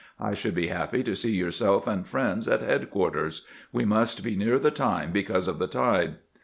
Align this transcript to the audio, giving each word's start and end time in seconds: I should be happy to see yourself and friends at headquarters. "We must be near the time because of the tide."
I 0.19 0.33
should 0.33 0.55
be 0.55 0.65
happy 0.69 1.03
to 1.03 1.15
see 1.15 1.35
yourself 1.35 1.85
and 1.85 2.07
friends 2.07 2.47
at 2.47 2.59
headquarters. 2.61 3.45
"We 3.71 3.85
must 3.85 4.23
be 4.23 4.35
near 4.35 4.57
the 4.57 4.71
time 4.71 5.11
because 5.11 5.47
of 5.47 5.59
the 5.59 5.67
tide." 5.67 6.15